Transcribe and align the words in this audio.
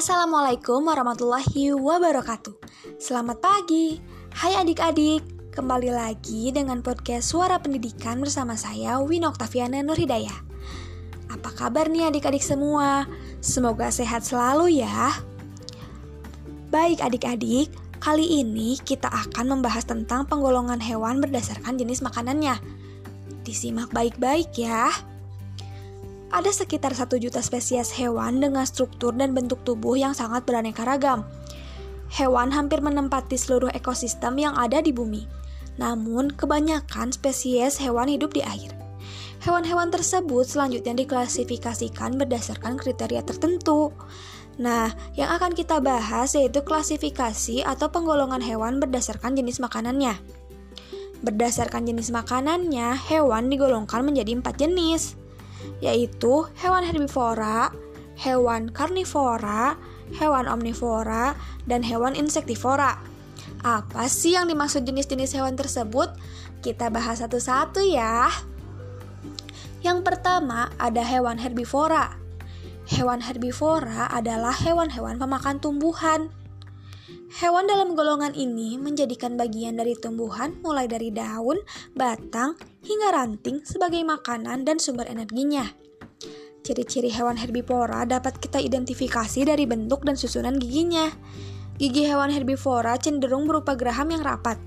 Assalamualaikum 0.00 0.88
warahmatullahi 0.88 1.76
wabarakatuh. 1.76 2.56
Selamat 2.96 3.36
pagi. 3.36 4.00
Hai 4.32 4.56
adik-adik 4.56 5.52
Kembali 5.52 5.92
lagi 5.92 6.48
dengan 6.48 6.80
podcast 6.80 7.28
Suara 7.28 7.60
Pendidikan 7.60 8.16
bersama 8.16 8.56
saya 8.56 8.96
Wina 9.04 9.28
Oktaviana 9.28 9.84
Nurhidayah 9.84 10.32
Apa 11.28 11.52
kabar 11.52 11.92
nih 11.92 12.08
adik-adik 12.08 12.40
semua? 12.40 13.04
Semoga 13.44 13.92
sehat 13.92 14.24
selalu 14.24 14.80
ya. 14.80 15.12
Baik 16.72 17.04
adik-adik, 17.04 17.68
kali 18.00 18.40
ini 18.40 18.80
kita 18.80 19.12
akan 19.12 19.60
membahas 19.60 19.84
tentang 19.84 20.24
penggolongan 20.24 20.80
hewan 20.80 21.20
berdasarkan 21.20 21.76
jenis 21.76 22.00
makanannya. 22.00 22.56
Disimak 23.44 23.92
baik-baik 23.92 24.48
ya 24.56 24.88
ada 26.30 26.50
sekitar 26.54 26.94
satu 26.94 27.18
juta 27.18 27.42
spesies 27.42 27.90
hewan 27.90 28.38
dengan 28.38 28.62
struktur 28.62 29.10
dan 29.10 29.34
bentuk 29.34 29.58
tubuh 29.66 29.98
yang 29.98 30.14
sangat 30.14 30.46
beraneka 30.46 30.86
ragam. 30.86 31.26
Hewan 32.10 32.54
hampir 32.54 32.78
menempati 32.82 33.34
seluruh 33.34 33.70
ekosistem 33.74 34.38
yang 34.38 34.54
ada 34.54 34.78
di 34.82 34.94
bumi. 34.94 35.26
Namun, 35.78 36.30
kebanyakan 36.34 37.14
spesies 37.14 37.78
hewan 37.78 38.10
hidup 38.10 38.34
di 38.34 38.42
air. 38.42 38.70
Hewan-hewan 39.42 39.90
tersebut 39.90 40.44
selanjutnya 40.44 40.92
diklasifikasikan 41.02 42.18
berdasarkan 42.18 42.76
kriteria 42.76 43.24
tertentu. 43.26 43.90
Nah, 44.60 44.92
yang 45.16 45.32
akan 45.32 45.56
kita 45.56 45.80
bahas 45.80 46.36
yaitu 46.36 46.60
klasifikasi 46.60 47.64
atau 47.64 47.88
penggolongan 47.88 48.44
hewan 48.44 48.76
berdasarkan 48.78 49.38
jenis 49.38 49.56
makanannya. 49.56 50.18
Berdasarkan 51.24 51.88
jenis 51.88 52.12
makanannya, 52.12 52.92
hewan 53.08 53.48
digolongkan 53.48 54.04
menjadi 54.04 54.36
empat 54.36 54.60
jenis 54.60 55.19
yaitu 55.78 56.50
hewan 56.58 56.82
herbivora, 56.82 57.70
hewan 58.18 58.74
karnivora, 58.74 59.78
hewan 60.18 60.50
omnivora, 60.50 61.38
dan 61.70 61.86
hewan 61.86 62.18
insektivora. 62.18 62.98
Apa 63.62 64.10
sih 64.10 64.34
yang 64.34 64.50
dimaksud 64.50 64.82
jenis-jenis 64.82 65.36
hewan 65.36 65.54
tersebut? 65.54 66.10
Kita 66.60 66.90
bahas 66.90 67.22
satu-satu 67.22 67.80
ya. 67.86 68.28
Yang 69.80 70.04
pertama 70.04 70.68
ada 70.76 71.00
hewan 71.00 71.40
herbivora. 71.40 72.16
Hewan 72.90 73.22
herbivora 73.22 74.10
adalah 74.10 74.52
hewan-hewan 74.52 75.16
pemakan 75.16 75.62
tumbuhan. 75.62 76.32
Hewan 77.40 77.70
dalam 77.70 77.94
golongan 77.94 78.34
ini 78.34 78.74
menjadikan 78.76 79.38
bagian 79.38 79.78
dari 79.78 79.94
tumbuhan 79.94 80.58
mulai 80.66 80.90
dari 80.90 81.14
daun, 81.14 81.62
batang, 81.94 82.58
hingga 82.82 83.14
ranting 83.14 83.62
sebagai 83.62 84.02
makanan 84.02 84.66
dan 84.66 84.82
sumber 84.82 85.06
energinya. 85.06 85.64
Ciri-ciri 86.60 87.08
hewan 87.08 87.40
herbivora 87.40 88.04
dapat 88.04 88.36
kita 88.36 88.60
identifikasi 88.60 89.46
dari 89.48 89.64
bentuk 89.64 90.04
dan 90.04 90.18
susunan 90.18 90.60
giginya. 90.60 91.08
Gigi 91.80 92.04
hewan 92.04 92.28
herbivora 92.28 93.00
cenderung 93.00 93.48
berupa 93.48 93.72
geraham 93.72 94.12
yang 94.12 94.20
rapat. 94.20 94.60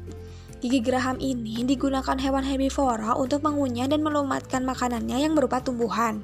Gigi 0.58 0.82
geraham 0.82 1.22
ini 1.22 1.62
digunakan 1.68 2.18
hewan 2.18 2.42
herbivora 2.42 3.14
untuk 3.20 3.46
mengunyah 3.46 3.86
dan 3.86 4.02
melumatkan 4.02 4.66
makanannya 4.66 5.22
yang 5.22 5.38
berupa 5.38 5.62
tumbuhan. 5.62 6.24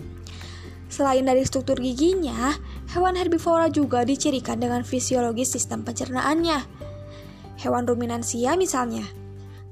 Selain 0.89 1.21
dari 1.21 1.45
struktur 1.45 1.77
giginya, 1.77 2.49
hewan 2.89 3.13
herbivora 3.13 3.69
juga 3.69 4.01
dicirikan 4.01 4.57
dengan 4.57 4.81
fisiologi 4.81 5.45
sistem 5.45 5.85
pencernaannya. 5.85 6.59
Hewan 7.61 7.85
ruminansia 7.85 8.57
misalnya, 8.57 9.05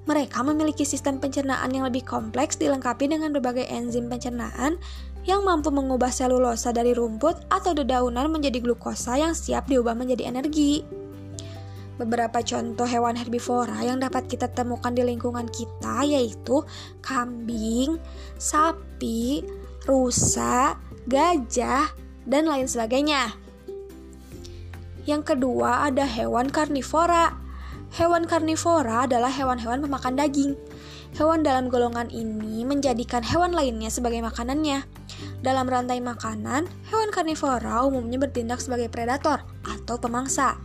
mereka 0.06 0.46
memiliki 0.46 0.86
sistem 0.86 1.18
pencernaan 1.18 1.68
yang 1.74 1.90
lebih 1.90 2.06
kompleks 2.06 2.56
dilengkapi 2.62 3.10
dengan 3.10 3.34
berbagai 3.34 3.66
enzim 3.68 4.08
pencernaan 4.08 4.78
yang 5.28 5.44
mampu 5.44 5.74
mengubah 5.74 6.14
selulosa 6.14 6.72
dari 6.72 6.96
rumput 6.96 7.50
atau 7.52 7.76
dedaunan 7.76 8.32
menjadi 8.32 8.64
glukosa 8.64 9.20
yang 9.20 9.36
siap 9.36 9.68
diubah 9.68 9.98
menjadi 9.98 10.30
energi. 10.30 10.86
Beberapa 11.98 12.46
contoh 12.46 12.86
hewan 12.86 13.18
herbivora 13.18 13.82
yang 13.82 13.98
dapat 13.98 14.30
kita 14.30 14.48
temukan 14.54 14.94
di 14.94 15.02
lingkungan 15.02 15.50
kita 15.50 16.06
yaitu 16.06 16.62
kambing, 17.02 17.98
sapi, 18.38 19.42
rusa, 19.90 20.78
gajah, 21.10 21.90
dan 22.28 22.46
lain 22.46 22.68
sebagainya. 22.68 23.34
Yang 25.08 25.34
kedua 25.34 25.88
ada 25.88 26.04
hewan 26.04 26.52
karnivora. 26.52 27.40
Hewan 27.96 28.28
karnivora 28.28 29.08
adalah 29.08 29.32
hewan-hewan 29.32 29.80
pemakan 29.80 30.20
daging. 30.20 30.54
Hewan 31.16 31.42
dalam 31.42 31.72
golongan 31.72 32.12
ini 32.12 32.68
menjadikan 32.68 33.24
hewan 33.24 33.56
lainnya 33.56 33.88
sebagai 33.88 34.20
makanannya. 34.20 34.84
Dalam 35.40 35.66
rantai 35.72 36.04
makanan, 36.04 36.68
hewan 36.92 37.10
karnivora 37.16 37.88
umumnya 37.88 38.20
bertindak 38.20 38.60
sebagai 38.60 38.92
predator 38.92 39.42
atau 39.64 39.96
pemangsa. 39.96 40.60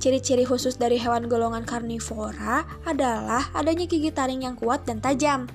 Ciri-ciri 0.00 0.48
khusus 0.48 0.80
dari 0.80 0.96
hewan 0.96 1.28
golongan 1.28 1.68
karnivora 1.68 2.64
adalah 2.88 3.52
adanya 3.52 3.84
gigi 3.84 4.08
taring 4.08 4.48
yang 4.48 4.56
kuat 4.56 4.88
dan 4.88 5.04
tajam. 5.04 5.50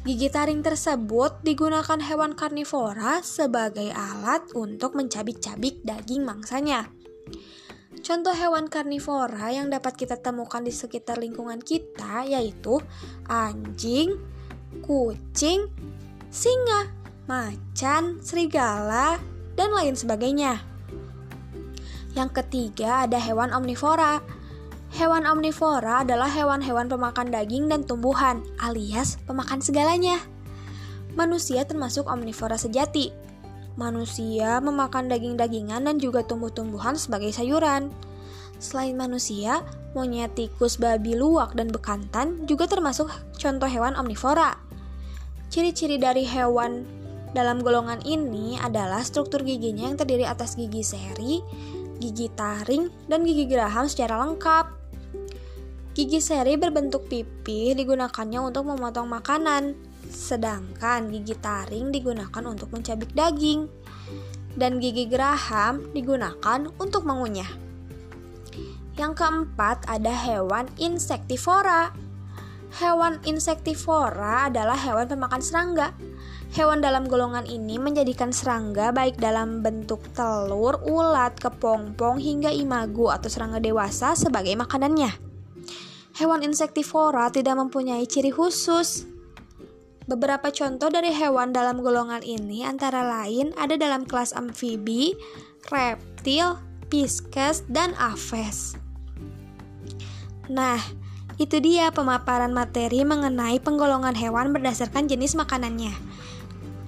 Gigi 0.00 0.32
taring 0.32 0.64
tersebut 0.64 1.44
digunakan 1.44 2.00
hewan 2.00 2.32
karnivora 2.32 3.20
sebagai 3.20 3.92
alat 3.92 4.48
untuk 4.56 4.96
mencabik-cabik 4.96 5.84
daging 5.84 6.24
mangsanya. 6.24 6.88
Contoh 8.00 8.32
hewan 8.32 8.72
karnivora 8.72 9.52
yang 9.52 9.68
dapat 9.68 10.00
kita 10.00 10.16
temukan 10.16 10.64
di 10.64 10.72
sekitar 10.72 11.20
lingkungan 11.20 11.60
kita 11.60 12.24
yaitu 12.24 12.80
anjing, 13.28 14.16
kucing, 14.80 15.68
singa, 16.32 16.88
macan, 17.28 18.24
serigala, 18.24 19.20
dan 19.52 19.68
lain 19.68 20.00
sebagainya. 20.00 20.64
Yang 22.16 22.40
ketiga 22.40 23.04
ada 23.04 23.20
hewan 23.20 23.52
omnivora 23.52 24.24
Hewan 24.90 25.22
omnivora 25.22 26.02
adalah 26.02 26.26
hewan-hewan 26.26 26.90
pemakan 26.90 27.30
daging 27.30 27.70
dan 27.70 27.86
tumbuhan, 27.86 28.42
alias 28.58 29.22
pemakan 29.22 29.62
segalanya. 29.62 30.18
Manusia 31.14 31.62
termasuk 31.62 32.10
omnivora 32.10 32.58
sejati. 32.58 33.14
Manusia 33.78 34.58
memakan 34.58 35.06
daging-dagingan 35.06 35.86
dan 35.86 35.96
juga 36.02 36.26
tumbuh-tumbuhan 36.26 36.98
sebagai 36.98 37.30
sayuran. 37.30 37.94
Selain 38.58 38.98
manusia, 38.98 39.62
monyet, 39.94 40.34
tikus, 40.34 40.74
babi, 40.74 41.14
luwak, 41.14 41.54
dan 41.54 41.70
bekantan 41.70 42.42
juga 42.50 42.66
termasuk 42.66 43.06
contoh 43.38 43.70
hewan 43.70 43.94
omnivora. 43.94 44.58
Ciri-ciri 45.54 46.02
dari 46.02 46.26
hewan 46.26 46.82
dalam 47.30 47.62
golongan 47.62 48.02
ini 48.02 48.58
adalah 48.58 49.06
struktur 49.06 49.46
giginya 49.46 49.86
yang 49.86 49.98
terdiri 49.98 50.26
atas 50.26 50.58
gigi 50.58 50.82
seri, 50.82 51.38
gigi 52.02 52.26
taring, 52.34 52.90
dan 53.06 53.22
gigi 53.22 53.46
geraham 53.46 53.86
secara 53.86 54.18
lengkap. 54.26 54.79
Gigi 55.90 56.22
seri 56.22 56.54
berbentuk 56.54 57.10
pipi 57.10 57.74
digunakannya 57.74 58.38
untuk 58.38 58.70
memotong 58.70 59.10
makanan, 59.10 59.74
sedangkan 60.06 61.10
gigi 61.10 61.34
taring 61.34 61.90
digunakan 61.90 62.46
untuk 62.46 62.70
mencabik 62.70 63.10
daging, 63.10 63.66
dan 64.54 64.78
gigi 64.78 65.10
geraham 65.10 65.90
digunakan 65.90 66.70
untuk 66.78 67.02
mengunyah. 67.02 67.50
Yang 68.94 69.12
keempat 69.18 69.90
ada 69.90 70.14
hewan 70.14 70.70
insektivora. 70.78 71.90
Hewan 72.78 73.18
insektivora 73.26 74.46
adalah 74.46 74.78
hewan 74.78 75.10
pemakan 75.10 75.42
serangga. 75.42 75.90
Hewan 76.54 76.78
dalam 76.78 77.10
golongan 77.10 77.50
ini 77.50 77.82
menjadikan 77.82 78.30
serangga 78.30 78.94
baik 78.94 79.18
dalam 79.18 79.58
bentuk 79.58 80.06
telur, 80.14 80.78
ulat, 80.86 81.34
kepompong, 81.34 82.22
hingga 82.22 82.54
imago 82.54 83.10
atau 83.10 83.26
serangga 83.26 83.58
dewasa 83.58 84.14
sebagai 84.14 84.54
makanannya 84.54 85.29
hewan 86.20 86.44
insektivora 86.44 87.32
tidak 87.32 87.56
mempunyai 87.56 88.04
ciri 88.04 88.28
khusus. 88.28 89.08
Beberapa 90.04 90.52
contoh 90.52 90.92
dari 90.92 91.08
hewan 91.16 91.56
dalam 91.56 91.80
golongan 91.80 92.20
ini 92.20 92.60
antara 92.60 93.00
lain 93.00 93.56
ada 93.56 93.80
dalam 93.80 94.04
kelas 94.04 94.36
amfibi, 94.36 95.16
reptil, 95.72 96.60
pisces, 96.92 97.64
dan 97.72 97.96
aves. 97.96 98.76
Nah, 100.52 100.76
itu 101.40 101.56
dia 101.62 101.88
pemaparan 101.88 102.52
materi 102.52 103.00
mengenai 103.00 103.56
penggolongan 103.62 104.12
hewan 104.12 104.52
berdasarkan 104.52 105.08
jenis 105.08 105.32
makanannya. 105.38 105.94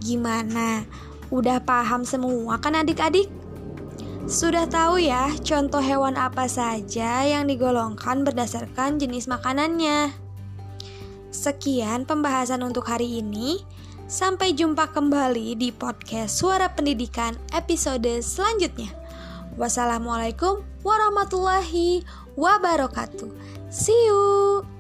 Gimana? 0.03 0.85
Udah 1.33 1.63
paham 1.65 2.05
semua 2.05 2.61
kan 2.61 2.77
adik-adik? 2.77 3.33
Sudah 4.31 4.71
tahu 4.71 5.03
ya 5.03 5.35
contoh 5.43 5.83
hewan 5.83 6.15
apa 6.15 6.47
saja 6.47 7.27
yang 7.27 7.51
digolongkan 7.51 8.23
berdasarkan 8.23 9.03
jenis 9.03 9.27
makanannya. 9.27 10.15
Sekian 11.35 12.07
pembahasan 12.07 12.63
untuk 12.63 12.87
hari 12.87 13.19
ini. 13.19 13.67
Sampai 14.13 14.53
jumpa 14.53 14.93
kembali 14.93 15.57
di 15.57 15.73
podcast 15.73 16.37
Suara 16.37 16.69
Pendidikan 16.69 17.33
episode 17.57 18.21
selanjutnya. 18.21 18.93
Wassalamualaikum 19.57 20.61
warahmatullahi 20.85 22.05
wabarakatuh. 22.37 23.33
See 23.73 23.97
you. 24.07 24.72